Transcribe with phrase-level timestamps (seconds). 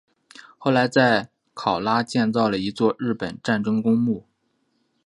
[0.57, 4.25] 后来在考拉建造了一座日本战争公墓。